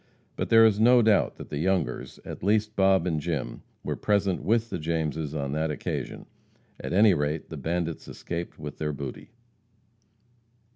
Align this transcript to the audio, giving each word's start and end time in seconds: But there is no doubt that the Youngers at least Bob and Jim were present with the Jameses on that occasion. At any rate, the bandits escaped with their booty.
But 0.35 0.49
there 0.49 0.65
is 0.65 0.79
no 0.79 1.03
doubt 1.03 1.35
that 1.35 1.49
the 1.49 1.59
Youngers 1.59 2.19
at 2.25 2.41
least 2.41 2.75
Bob 2.75 3.05
and 3.05 3.21
Jim 3.21 3.61
were 3.83 3.95
present 3.95 4.41
with 4.41 4.71
the 4.71 4.79
Jameses 4.79 5.35
on 5.35 5.51
that 5.51 5.69
occasion. 5.69 6.25
At 6.79 6.91
any 6.91 7.13
rate, 7.13 7.49
the 7.49 7.57
bandits 7.57 8.07
escaped 8.07 8.57
with 8.57 8.79
their 8.79 8.93
booty. 8.93 9.29